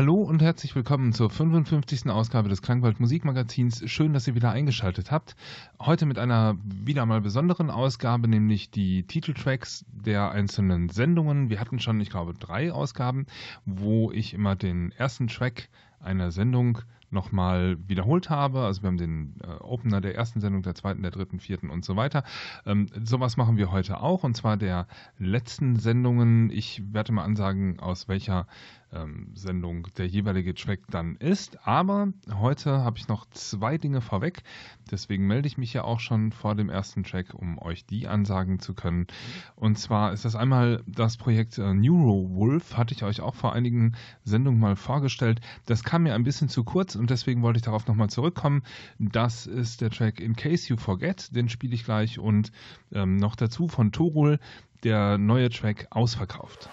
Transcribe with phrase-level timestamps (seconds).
[0.00, 2.08] Hallo und herzlich willkommen zur 55.
[2.08, 3.82] Ausgabe des Klangwald Musikmagazins.
[3.84, 5.36] Schön, dass ihr wieder eingeschaltet habt.
[5.78, 11.50] Heute mit einer wieder mal besonderen Ausgabe, nämlich die Titeltracks der einzelnen Sendungen.
[11.50, 13.26] Wir hatten schon, ich glaube, drei Ausgaben,
[13.66, 15.68] wo ich immer den ersten Track
[16.00, 16.78] einer Sendung
[17.10, 18.60] nochmal wiederholt habe.
[18.60, 21.84] Also wir haben den äh, Opener der ersten Sendung, der zweiten, der dritten, vierten und
[21.84, 22.22] so weiter.
[22.64, 24.86] Ähm, sowas machen wir heute auch und zwar der
[25.18, 26.50] letzten Sendungen.
[26.50, 28.46] Ich werde mal ansagen, aus welcher
[28.92, 31.66] ähm, Sendung der jeweilige Track dann ist.
[31.66, 34.42] Aber heute habe ich noch zwei Dinge vorweg.
[34.90, 38.58] Deswegen melde ich mich ja auch schon vor dem ersten Track, um euch die ansagen
[38.58, 39.06] zu können.
[39.54, 43.94] Und zwar ist das einmal das Projekt äh, Neurowolf, hatte ich euch auch vor einigen
[44.24, 45.40] Sendungen mal vorgestellt.
[45.66, 48.62] Das kam mir ein bisschen zu kurz und deswegen wollte ich darauf nochmal zurückkommen.
[48.98, 52.52] Das ist der Track In Case You Forget, den spiele ich gleich und
[52.92, 54.38] ähm, noch dazu von Torul
[54.82, 56.70] der neue Track Ausverkauft.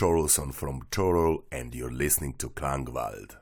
[0.00, 3.36] Torolson from Torol, and you're listening to Klangwald.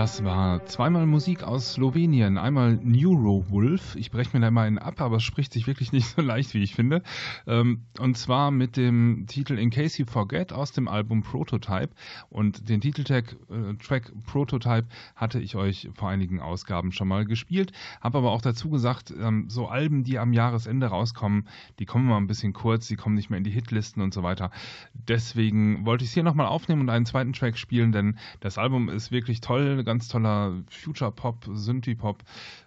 [0.00, 2.38] Das war zweimal Musik aus Slowenien.
[2.38, 3.96] Einmal Neurowolf.
[3.96, 6.54] Ich breche mir da mal einen ab, aber es spricht sich wirklich nicht so leicht,
[6.54, 7.02] wie ich finde.
[7.46, 11.90] Ähm, und zwar mit dem Titel In Case You Forget aus dem Album Prototype.
[12.30, 17.72] Und den Titeltrack äh, Track Prototype hatte ich euch vor einigen Ausgaben schon mal gespielt.
[18.00, 21.46] Habe aber auch dazu gesagt, ähm, so Alben, die am Jahresende rauskommen,
[21.78, 24.22] die kommen mal ein bisschen kurz, die kommen nicht mehr in die Hitlisten und so
[24.22, 24.50] weiter.
[24.94, 28.88] Deswegen wollte ich es hier nochmal aufnehmen und einen zweiten Track spielen, denn das Album
[28.88, 32.22] ist wirklich toll ganz toller Future-Pop, Synthie-Pop.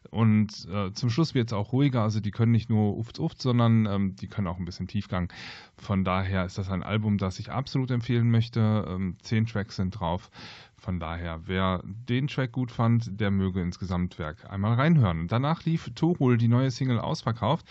[0.10, 2.02] Und äh, zum Schluss wird es auch ruhiger.
[2.02, 5.32] Also die können nicht nur uft uft, sondern ähm, die können auch ein bisschen Tiefgang.
[5.78, 8.86] Von daher ist das ein Album, das ich absolut empfehlen möchte.
[8.90, 10.30] Ähm, zehn Tracks sind drauf.
[10.76, 15.30] Von daher, wer den Track gut fand, der möge ins Gesamtwerk einmal reinhören.
[15.30, 17.66] Danach lief Torul die neue Single ausverkauft.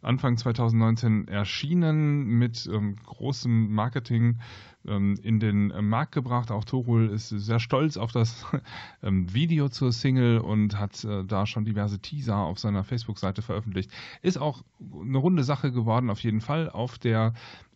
[0.00, 4.38] Anfang 2019 erschienen mit ähm, großem Marketing
[4.84, 6.50] in den Markt gebracht.
[6.50, 8.44] Auch Torul ist sehr stolz auf das
[9.02, 13.90] ähm, Video zur Single und hat äh, da schon diverse Teaser auf seiner Facebook-Seite veröffentlicht.
[14.22, 14.62] Ist auch
[15.00, 16.68] eine runde Sache geworden, auf jeden Fall.
[16.68, 17.32] Auf der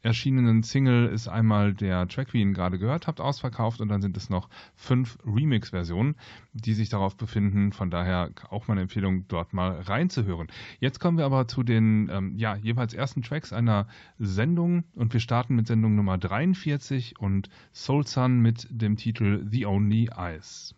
[0.07, 4.01] erschienenen Single ist einmal der Track, wie ihr ihn gerade gehört habt, ausverkauft und dann
[4.01, 6.15] sind es noch fünf Remix-Versionen,
[6.53, 7.73] die sich darauf befinden.
[7.73, 10.47] Von daher auch meine Empfehlung, dort mal reinzuhören.
[10.79, 15.21] Jetzt kommen wir aber zu den ähm, ja, jeweils ersten Tracks einer Sendung und wir
[15.21, 20.75] starten mit Sendung Nummer 43 und Soul Sun mit dem Titel The Only Eyes.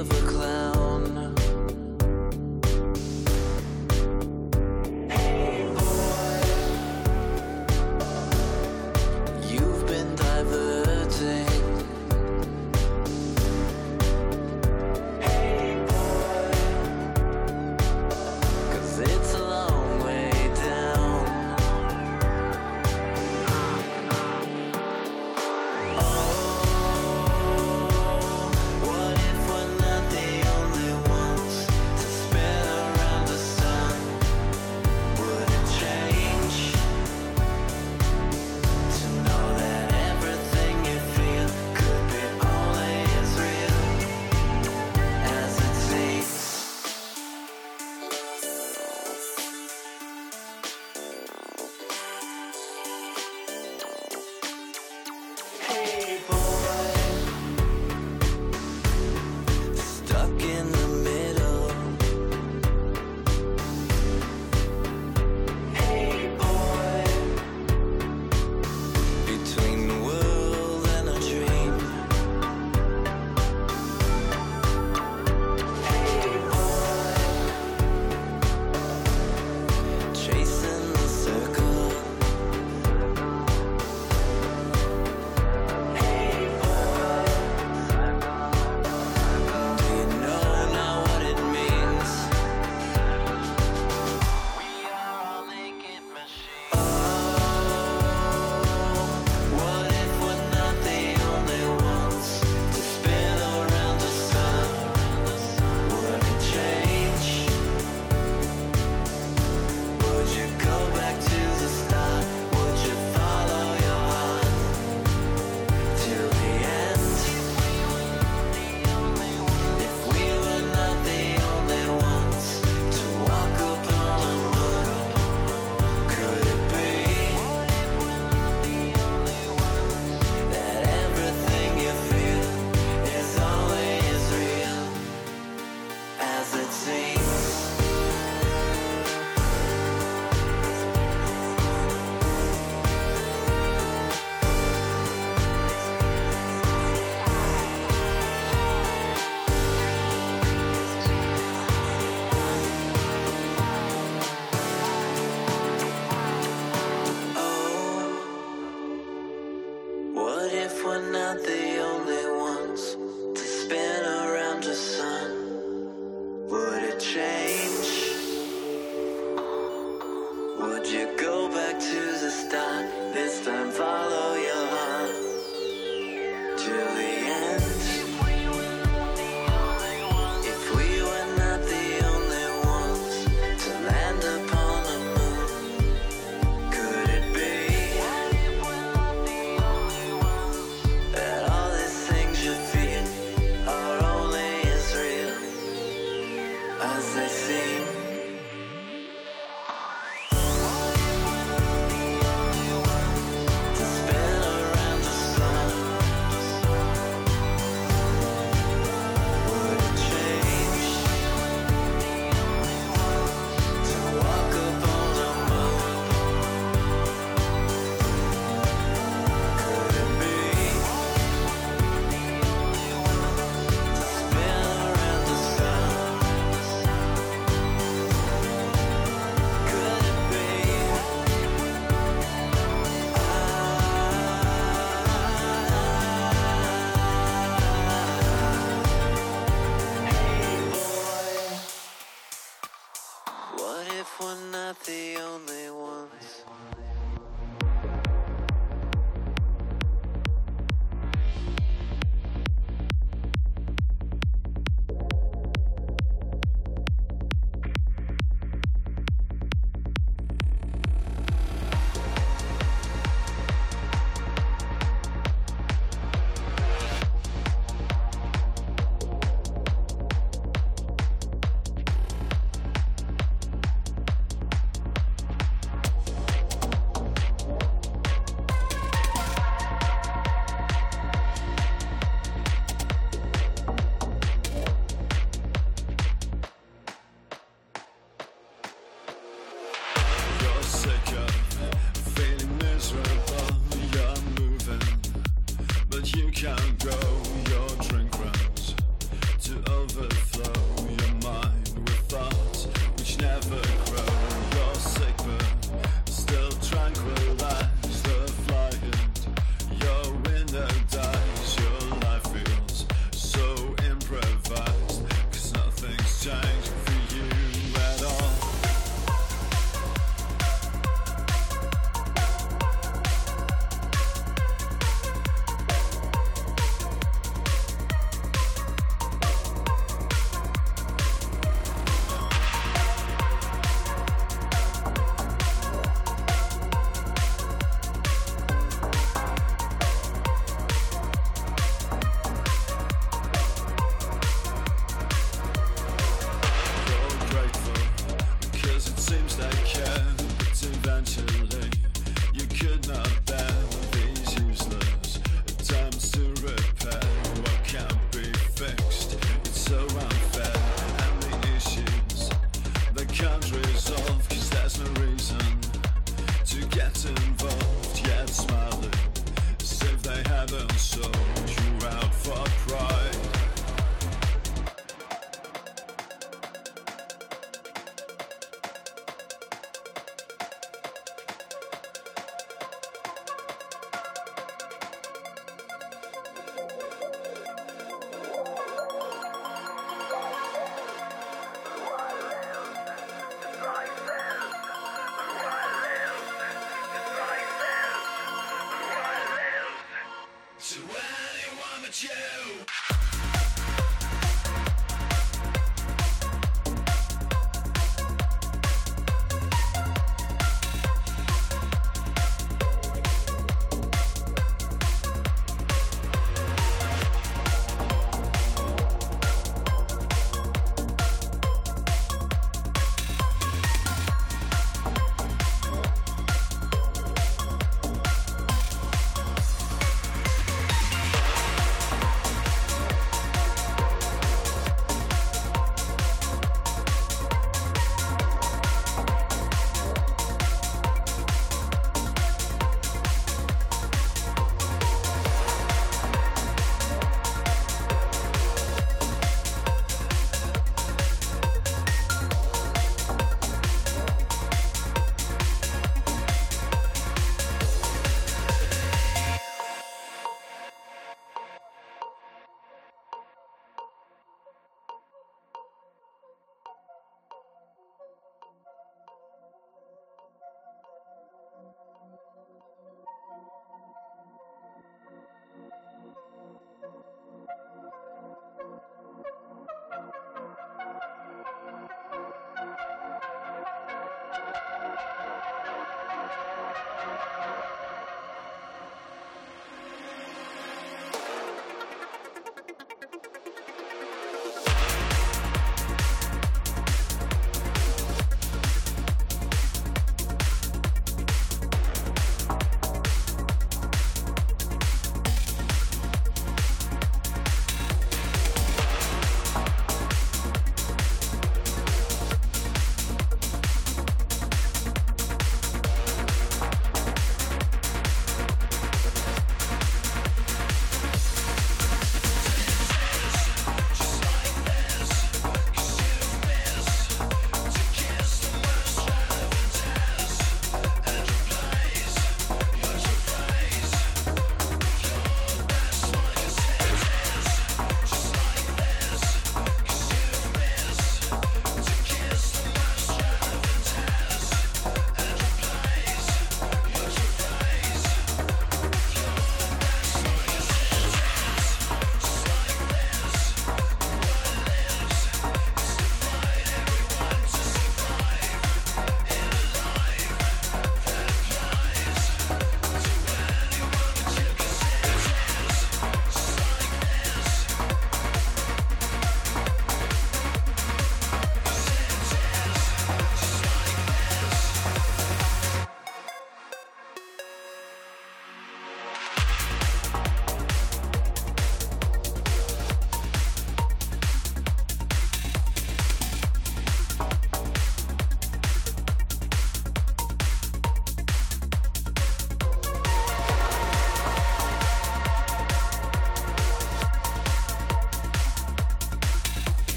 [0.00, 0.79] of a cloud.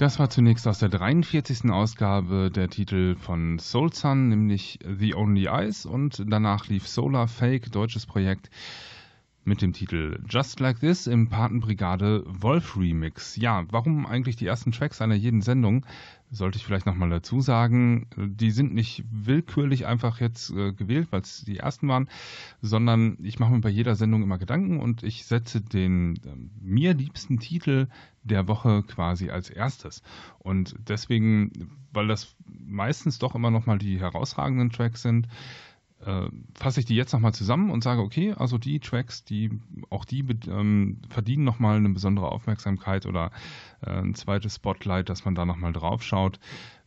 [0.00, 1.70] Das war zunächst aus der 43.
[1.70, 7.70] Ausgabe der Titel von Soul Sun, nämlich The Only Eyes und danach lief Solar Fake,
[7.70, 8.48] deutsches Projekt
[9.44, 13.36] mit dem Titel Just Like This im Patenbrigade Wolf Remix.
[13.36, 15.84] Ja, warum eigentlich die ersten Tracks einer jeden Sendung?
[16.30, 21.22] sollte ich vielleicht nochmal dazu sagen, die sind nicht willkürlich einfach jetzt äh, gewählt, weil
[21.22, 22.08] es die ersten waren,
[22.62, 26.94] sondern ich mache mir bei jeder Sendung immer Gedanken und ich setze den äh, mir
[26.94, 27.88] liebsten Titel
[28.22, 30.02] der Woche quasi als erstes.
[30.38, 31.50] Und deswegen,
[31.92, 35.26] weil das meistens doch immer nochmal die herausragenden Tracks sind,
[36.04, 39.50] äh, fasse ich die jetzt nochmal zusammen und sage, okay, also die Tracks, die
[39.90, 43.30] auch die ähm, verdienen nochmal eine besondere Aufmerksamkeit oder
[43.84, 46.40] äh, ein zweites Spotlight, dass man da nochmal drauf schaut.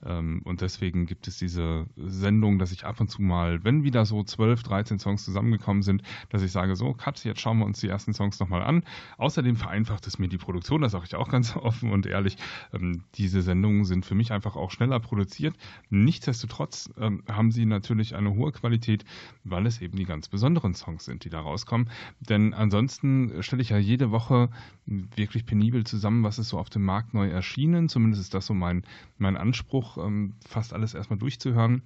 [0.06, 4.06] Ähm, und deswegen gibt es diese Sendung, dass ich ab und zu mal, wenn wieder
[4.06, 7.80] so 12, 13 Songs zusammengekommen sind, dass ich sage, so, Cut, jetzt schauen wir uns
[7.80, 8.84] die ersten Songs nochmal an.
[9.18, 12.38] Außerdem vereinfacht es mir die Produktion, das sage ich auch ganz offen und ehrlich.
[12.74, 15.56] Ähm, diese Sendungen sind für mich einfach auch schneller produziert.
[15.89, 19.06] Nichtsdestotrotz ähm, haben sie natürlich eine hohe Qualität,
[19.44, 21.89] weil es eben die ganz besonderen Songs sind, die da rauskommen.
[22.20, 24.50] Denn ansonsten stelle ich ja jede Woche
[24.86, 27.89] wirklich penibel zusammen, was ist so auf dem Markt neu erschienen.
[27.89, 28.84] Zumindest ist das so mein,
[29.18, 31.84] mein Anspruch ähm, fast alles erstmal durchzuhören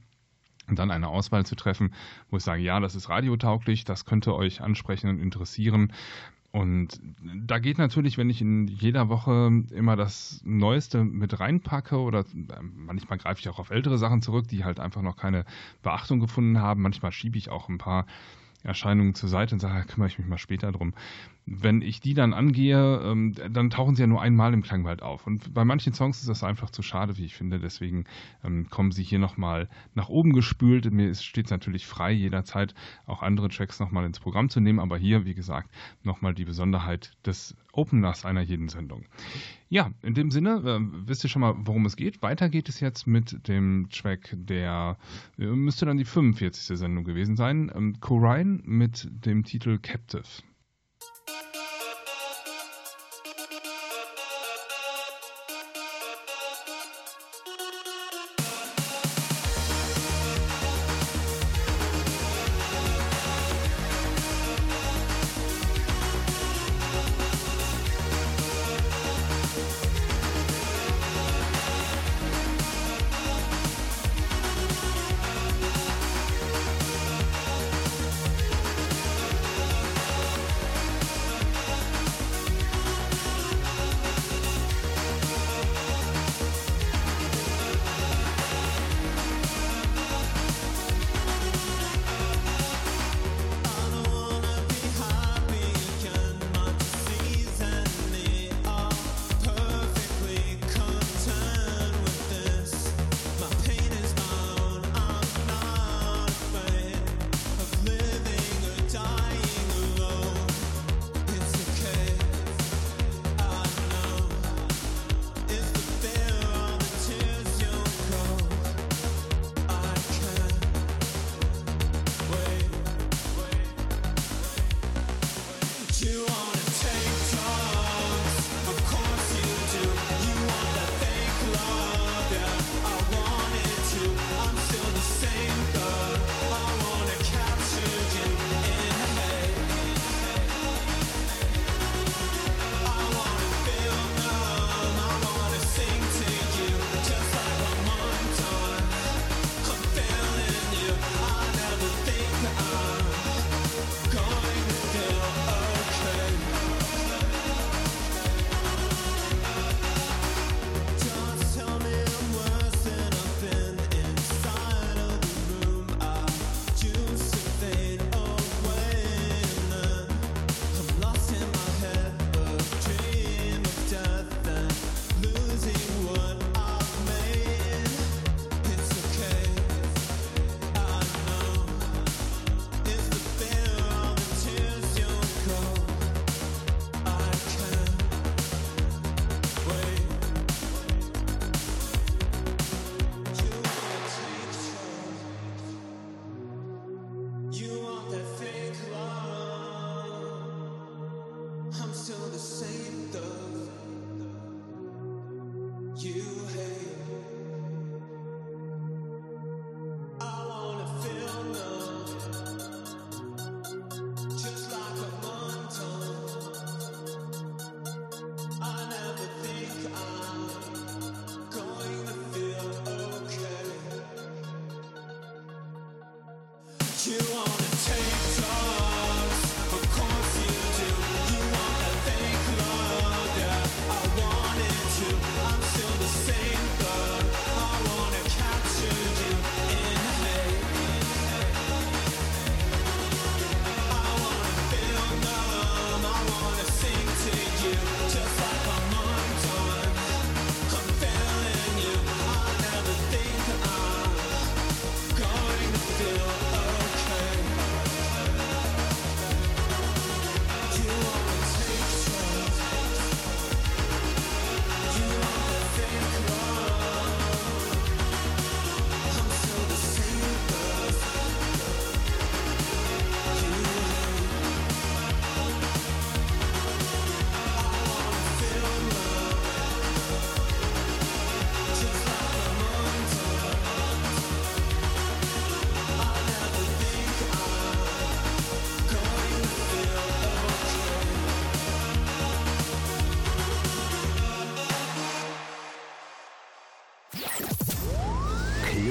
[0.67, 1.93] und dann eine Auswahl zu treffen,
[2.29, 5.93] wo ich sage, ja, das ist radiotauglich, das könnte euch ansprechen und interessieren.
[6.51, 6.99] Und
[7.45, 12.25] da geht natürlich, wenn ich in jeder Woche immer das Neueste mit reinpacke oder
[12.61, 15.45] manchmal greife ich auch auf ältere Sachen zurück, die halt einfach noch keine
[15.83, 16.81] Beachtung gefunden haben.
[16.81, 18.05] Manchmal schiebe ich auch ein paar
[18.63, 20.93] Erscheinungen zur Seite und sage, kümmere ich mich mal später drum
[21.49, 25.25] wenn ich die dann angehe, ähm, dann tauchen sie ja nur einmal im Klangwald auf.
[25.25, 27.59] Und bei manchen Songs ist das einfach zu schade, wie ich finde.
[27.59, 28.03] Deswegen
[28.43, 30.91] ähm, kommen sie hier nochmal nach oben gespült.
[30.91, 34.79] Mir steht es natürlich frei, jederzeit auch andere Tracks nochmal ins Programm zu nehmen.
[34.79, 35.71] Aber hier, wie gesagt,
[36.03, 39.05] nochmal die Besonderheit des Openers einer jeden Sendung.
[39.69, 42.21] Ja, in dem Sinne, äh, wisst ihr schon mal, worum es geht.
[42.21, 44.97] Weiter geht es jetzt mit dem Track, der
[45.37, 46.77] äh, müsste dann die 45.
[46.77, 47.71] Sendung gewesen sein.
[47.73, 50.23] Ähm, Corine mit dem Titel Captive.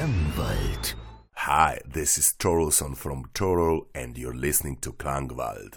[0.06, 0.94] Klangwald.
[1.32, 5.74] Hi, this is Torolson from Torol, and you're listening to Klangwald.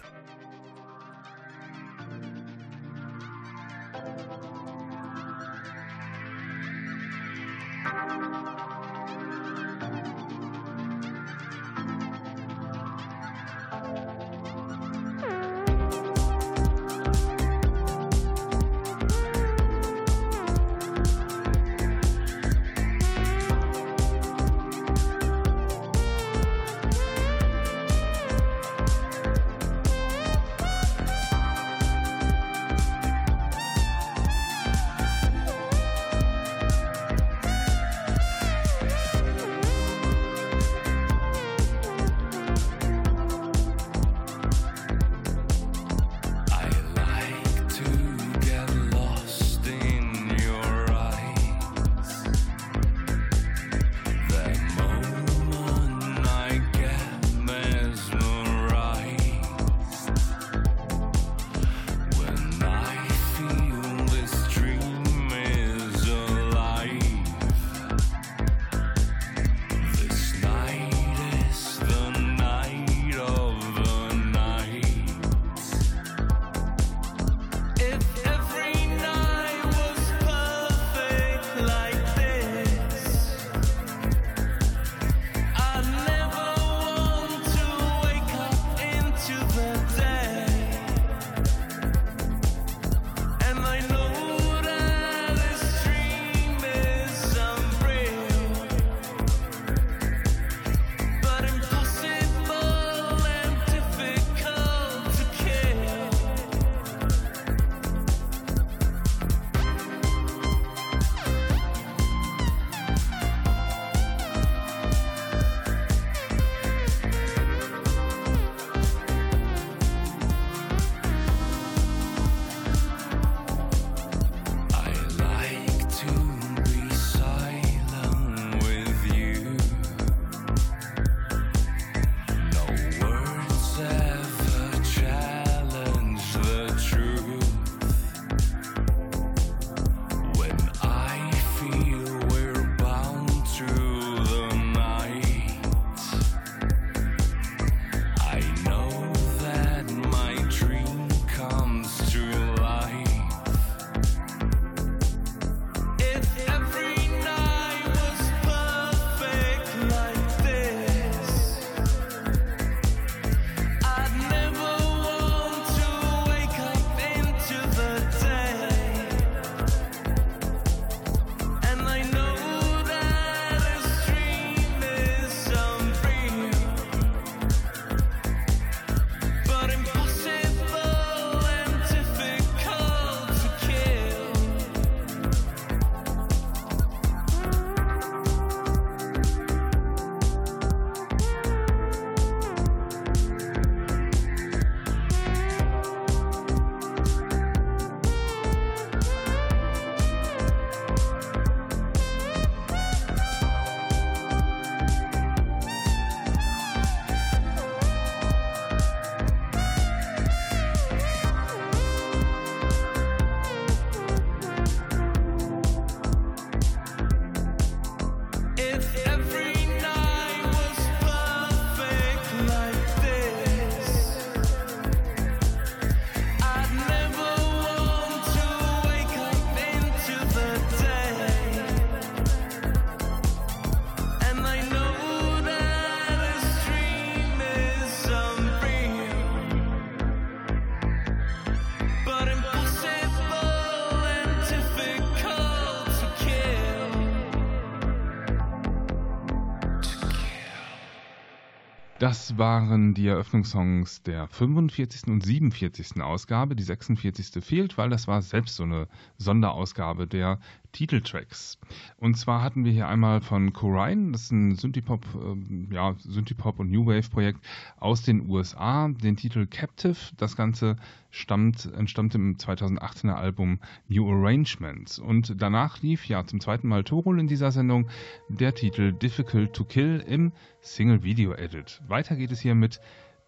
[252.40, 255.08] Waren die Eröffnungssongs der 45.
[255.08, 256.00] und 47.
[256.00, 256.56] Ausgabe.
[256.56, 257.44] Die 46.
[257.44, 260.40] fehlt, weil das war selbst so eine Sonderausgabe der
[260.72, 261.58] Titeltracks.
[261.96, 266.58] Und zwar hatten wir hier einmal von Corine, das ist ein Synthipop, äh, ja, Synthipop
[266.58, 267.40] und New Wave Projekt
[267.78, 269.96] aus den USA, den Titel Captive.
[270.16, 270.76] Das Ganze
[271.10, 274.98] stammt, entstammt im 2018er Album New Arrangements.
[274.98, 277.88] Und danach lief ja zum zweiten Mal Torul in dieser Sendung
[278.28, 281.80] der Titel Difficult to Kill im Single Video Edit.
[281.88, 282.80] Weiter geht es hier mit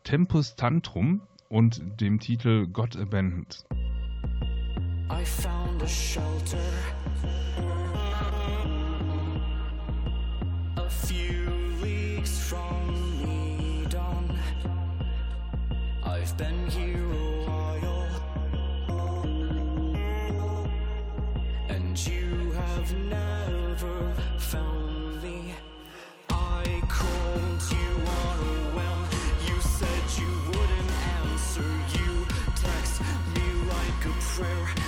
[0.04, 3.64] Tempus Tantrum und dem Titel God Abandoned.
[5.12, 6.70] I found a shelter
[10.76, 11.50] a few
[11.82, 14.36] leagues from Edon.
[16.02, 18.08] I've been here a while,
[21.68, 25.54] and you have never found me.
[26.30, 27.90] I called you
[28.22, 29.00] on a whim.
[29.46, 31.70] You said you wouldn't answer.
[31.98, 33.00] You text
[33.34, 34.81] me like a prayer.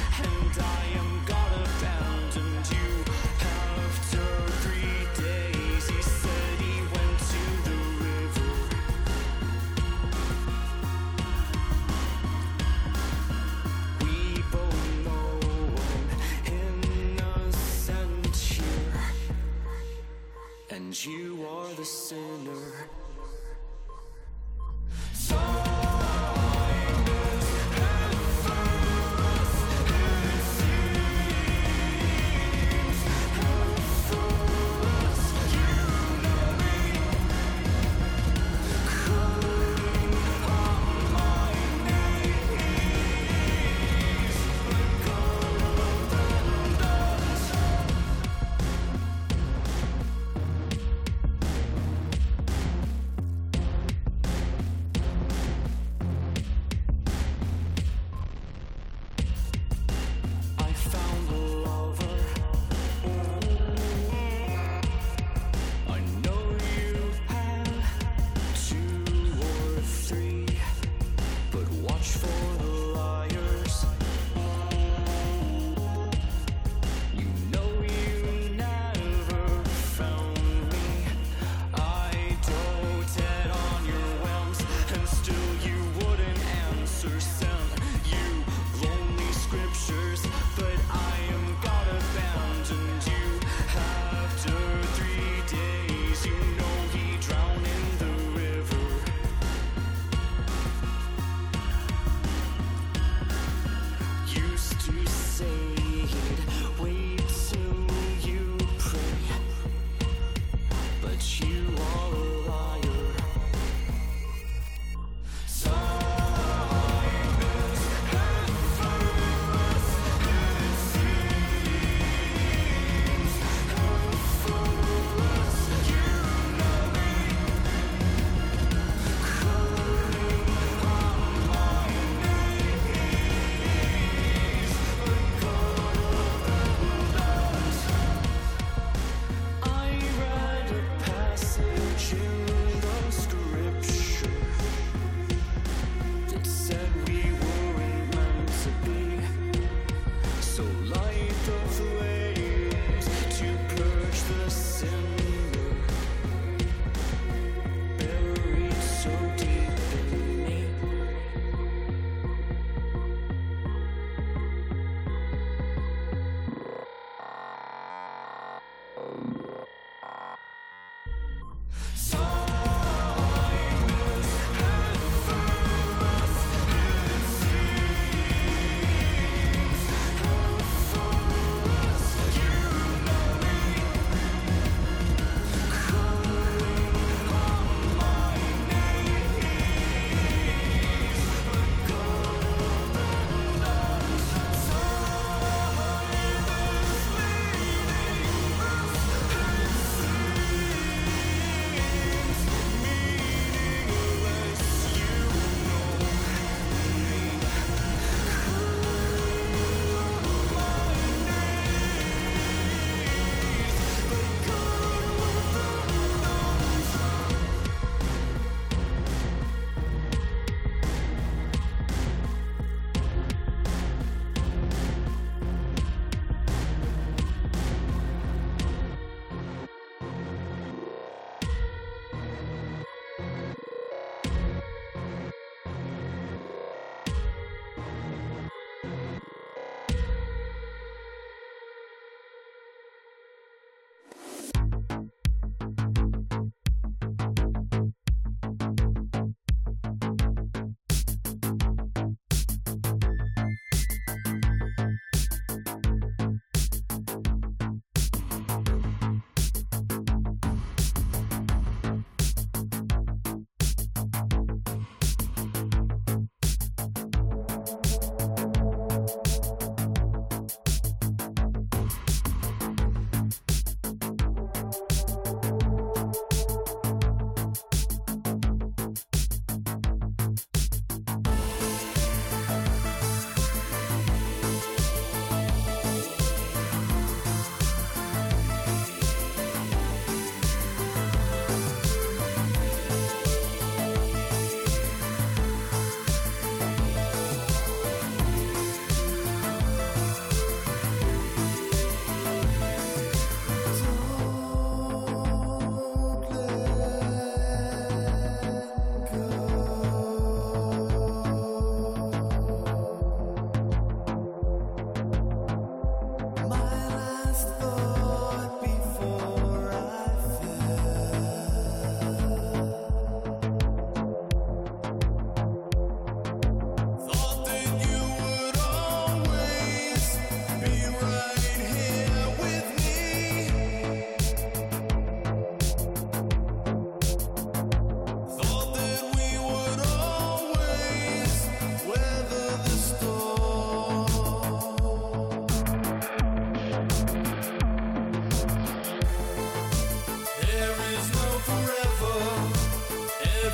[21.85, 22.24] You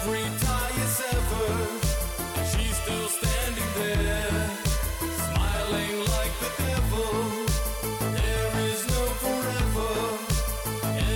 [0.03, 1.83] every tie is severed,
[2.51, 4.51] she's still standing there,
[5.27, 7.13] smiling like the devil.
[8.17, 9.93] There is no forever,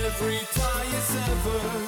[0.05, 1.84] every tie is severed.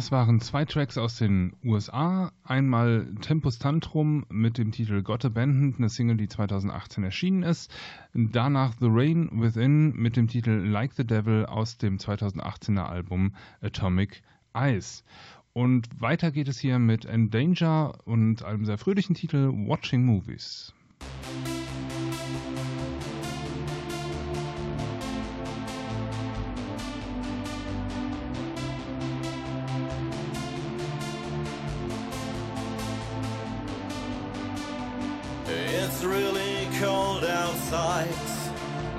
[0.00, 2.32] Das waren zwei Tracks aus den USA.
[2.42, 7.70] Einmal Tempus Tantrum mit dem Titel Got Abandoned, eine Single, die 2018 erschienen ist.
[8.14, 14.22] Danach The Rain Within mit dem Titel Like the Devil aus dem 2018er Album Atomic
[14.54, 15.04] Eyes.
[15.52, 20.72] Und weiter geht es hier mit Endanger und einem sehr fröhlichen Titel Watching Movies.
[36.00, 38.08] It's really cold outside,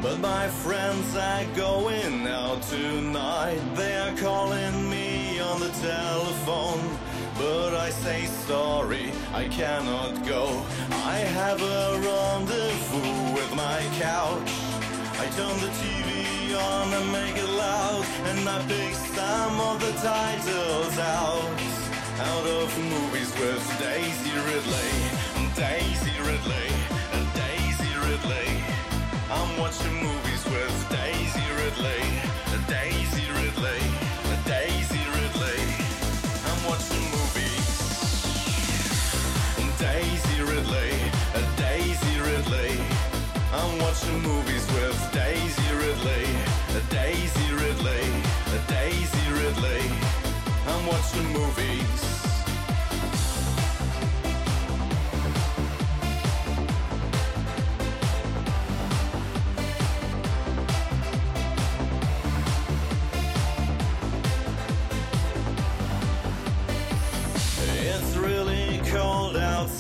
[0.04, 3.60] but my friends are going out tonight.
[3.74, 6.96] They are calling me on the telephone,
[7.40, 10.46] but I say sorry, I cannot go.
[10.92, 14.52] I have a rendezvous with my couch.
[15.18, 19.94] I turn the TV on and make it loud, and I pick some of the
[20.06, 21.62] titles out.
[22.30, 24.94] Out of movies with Daisy Ridley,
[25.56, 26.81] Daisy Ridley,
[28.24, 28.64] Ridley.
[29.30, 32.04] I'm watching movies with Daisy Ridley,
[32.68, 33.82] Daisy Ridley,
[34.46, 35.62] Daisy Ridley.
[36.46, 37.68] I'm watching movies.
[39.80, 40.94] Daisy Ridley,
[41.58, 42.80] Daisy Ridley.
[43.54, 46.28] I'm watching movies with Daisy Ridley,
[46.90, 48.06] Daisy Ridley,
[48.68, 49.92] Daisy Ridley.
[50.68, 52.11] I'm watching movies.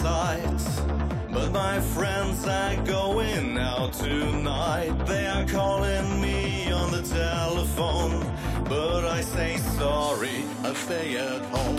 [0.06, 4.94] Outside, but my friends are going out tonight.
[5.06, 8.26] They are calling me on the telephone,
[8.66, 11.78] but I say sorry, I stay at home.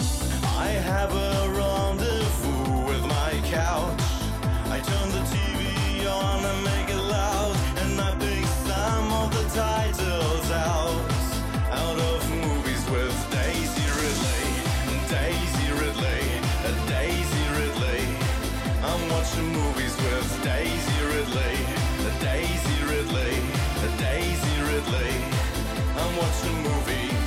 [0.59, 4.03] I have a rendezvous with my couch.
[4.70, 9.61] I turn the TV on and make it loud, and I pick some of the
[9.61, 10.11] titles
[26.23, 27.22] I'm watching movies.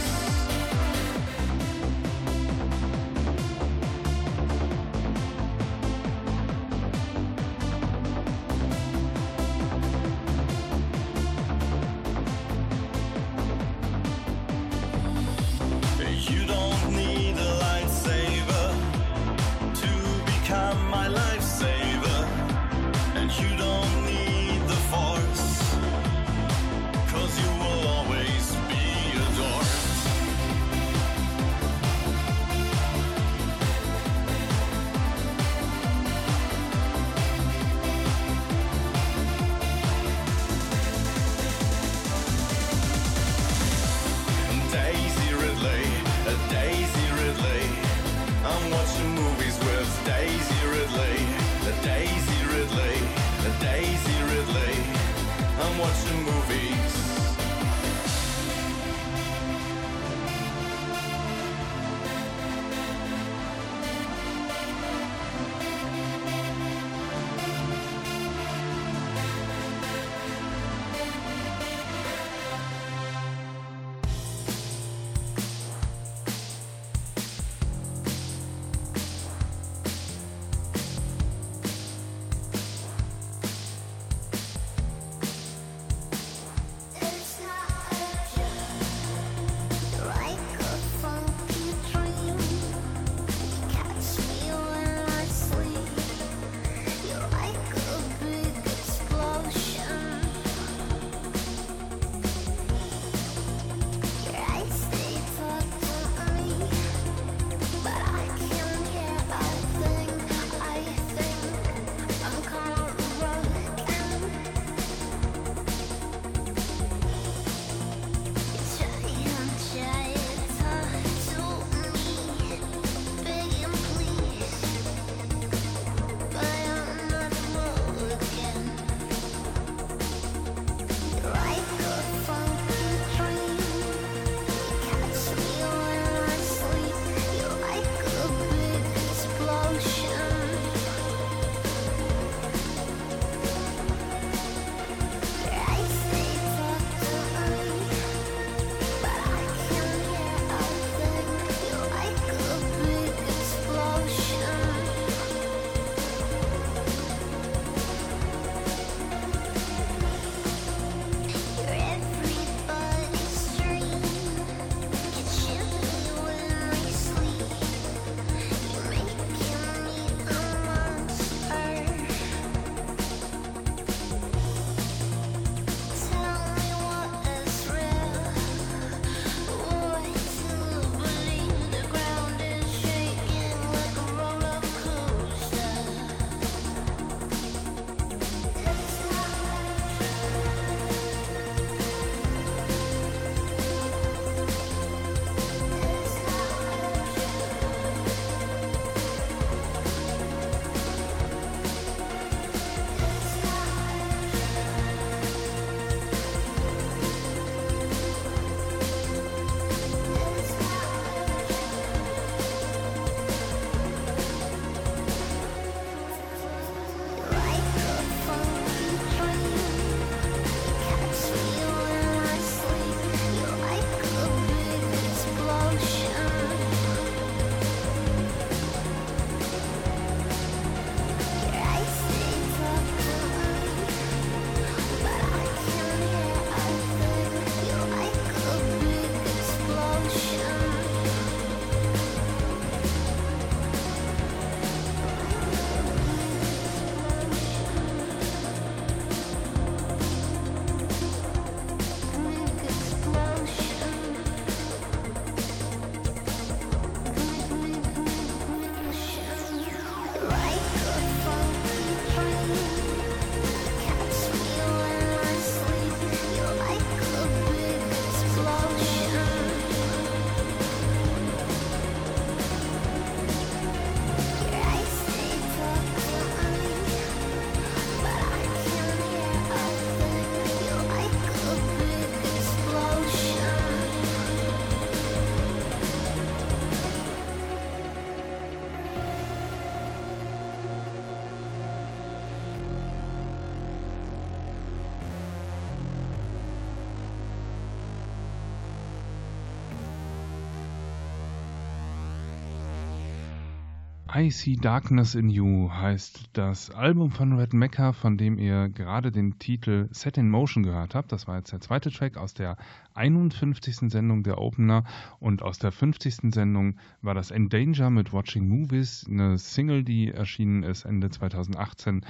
[304.18, 309.12] I See Darkness in You heißt das Album von Red Mecca, von dem ihr gerade
[309.12, 311.12] den Titel Set in Motion gehört habt.
[311.12, 312.56] Das war jetzt der zweite Track aus der
[312.94, 313.92] 51.
[313.92, 314.86] Sendung der Opener
[315.20, 316.34] und aus der 50.
[316.34, 322.06] Sendung war das Endanger mit Watching Movies, eine Single, die erschienen ist Ende 2018.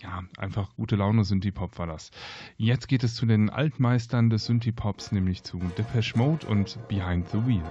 [0.00, 2.12] Ja, einfach gute Laune Synthie-Pop war das.
[2.56, 7.44] Jetzt geht es zu den Altmeistern des Synthie-Pops, nämlich zu Depeche Mode und Behind the
[7.44, 7.64] Wheel.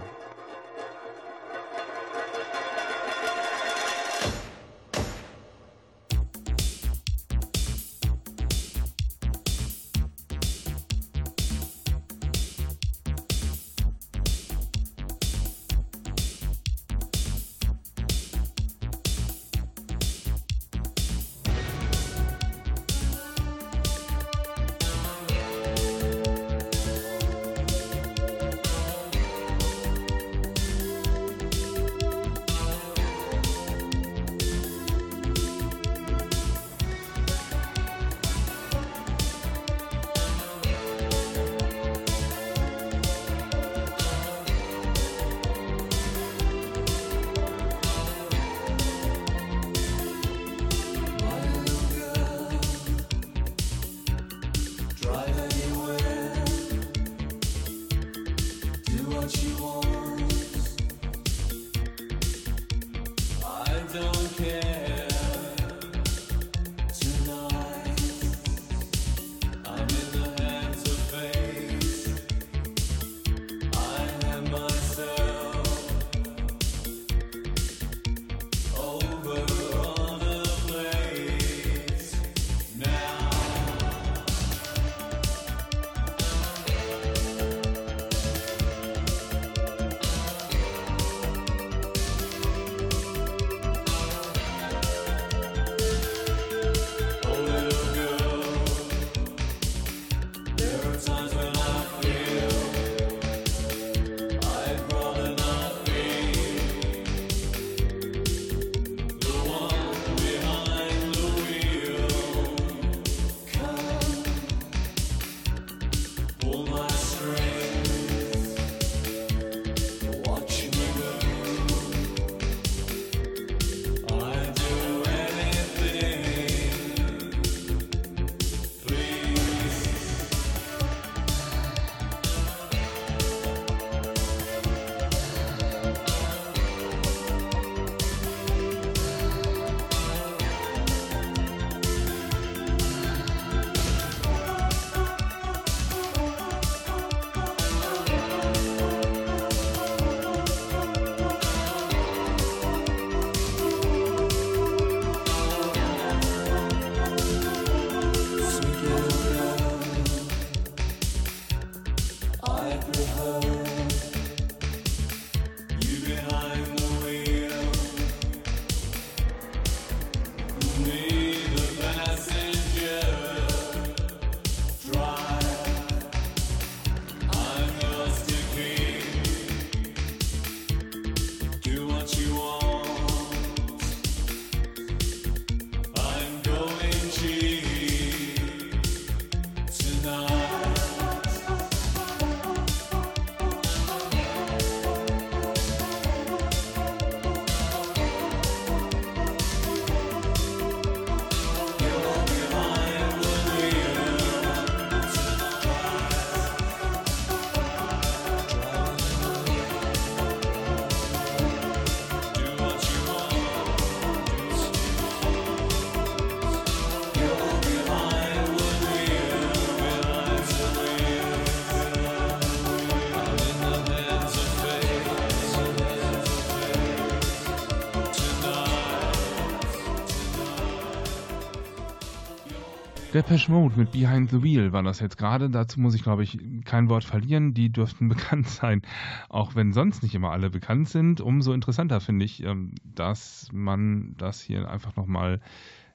[233.17, 235.49] Depeche Mode mit Behind the Wheel war das jetzt gerade.
[235.49, 237.55] Dazu muss ich, glaube ich, kein Wort verlieren.
[237.55, 238.83] Die dürften bekannt sein.
[239.27, 241.19] Auch wenn sonst nicht immer alle bekannt sind.
[241.19, 245.41] Umso interessanter finde ich, ähm, dass man das hier einfach nochmal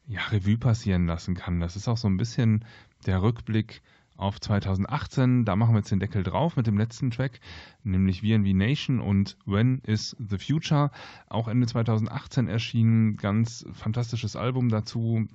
[0.09, 1.61] ja, Revue passieren lassen kann.
[1.61, 2.64] Das ist auch so ein bisschen
[3.07, 3.83] der Rückblick
[4.23, 5.45] auf 2018.
[5.45, 7.41] Da machen wir jetzt den Deckel drauf mit dem letzten Track,
[7.83, 10.91] nämlich VNV Nation und When is the Future.
[11.29, 15.27] Auch Ende 2018 erschienen, ganz fantastisches Album dazu.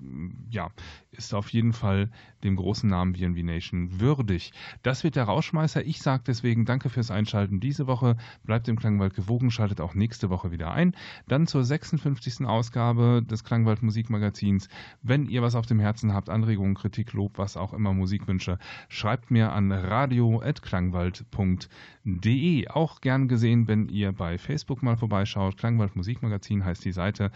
[0.50, 0.72] Ja,
[1.12, 2.10] ist auf jeden Fall
[2.44, 4.54] dem großen Namen VNV Nation würdig.
[4.84, 5.86] Das wird der Rauschmeißer.
[5.86, 8.16] Ich sage deswegen danke fürs Einschalten diese Woche.
[8.44, 10.96] Bleibt im Klangwald gewogen, schaltet auch nächste Woche wieder ein.
[11.28, 12.46] Dann zur 56.
[12.46, 14.70] Ausgabe des Klangwald Musikmagazins.
[15.02, 19.32] Wenn ihr was auf dem Herzen habt, Anregungen, Kritik, Lob, was auch immer, Musikwünsche, schreibt
[19.32, 22.68] mir an radio.klangwald.de.
[22.70, 25.58] Auch gern gesehen, wenn ihr bei Facebook mal vorbeischaut.
[25.58, 27.32] Klangwald Musikmagazin heißt die Seite.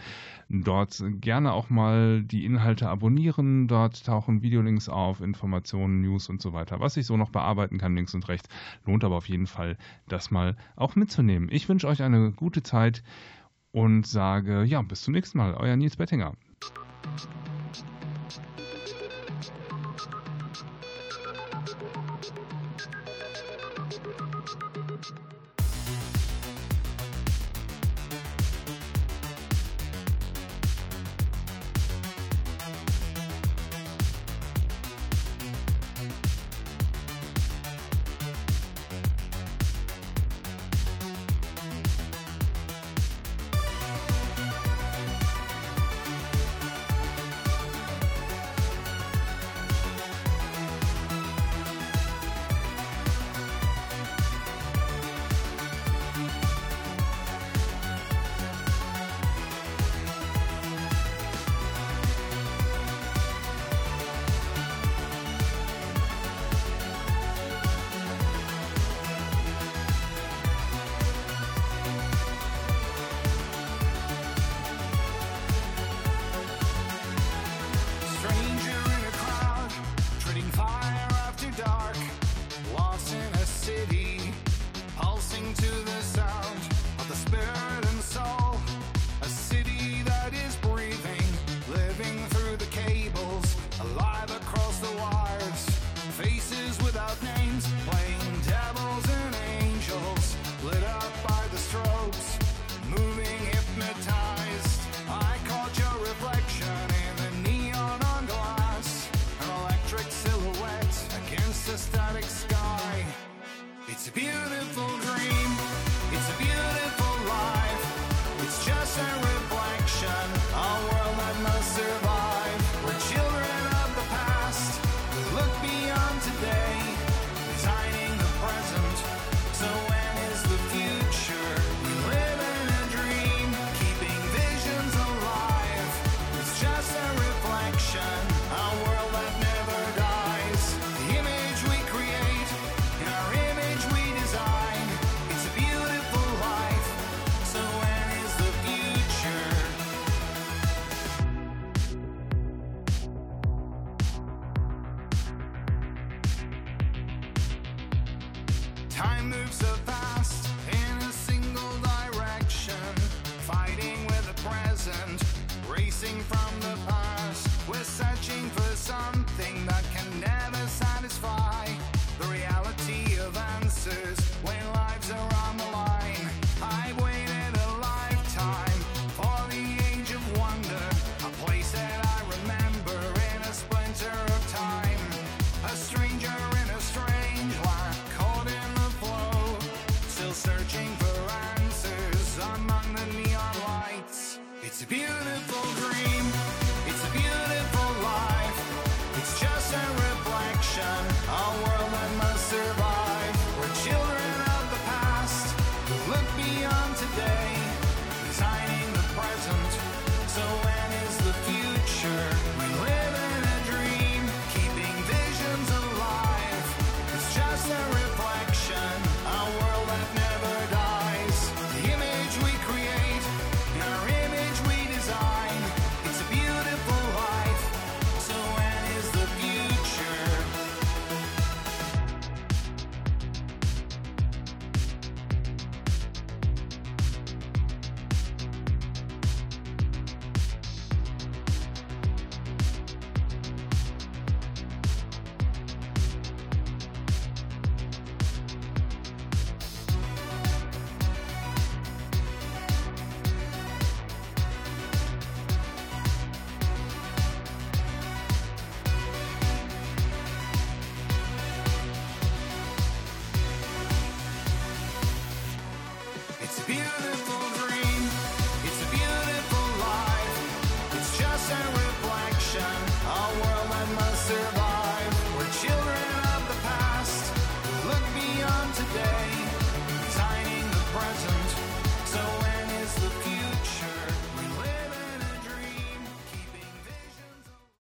[0.48, 3.66] Dort gerne auch mal die Inhalte abonnieren.
[3.68, 6.80] Dort tauchen Videolinks auf, Informationen, News und so weiter.
[6.80, 8.48] Was ich so noch bearbeiten kann, links und rechts.
[8.84, 9.76] Lohnt aber auf jeden Fall,
[10.08, 11.48] das mal auch mitzunehmen.
[11.50, 13.02] Ich wünsche euch eine gute Zeit
[13.72, 15.54] und sage, ja, bis zum nächsten Mal.
[15.54, 16.34] Euer Nils Bettinger.